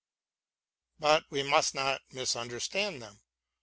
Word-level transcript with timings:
But 0.97 1.25
we 1.29 1.43
must 1.43 1.75
not 1.75 2.01
mis 2.11 2.35
understand 2.35 3.03
them. 3.03 3.21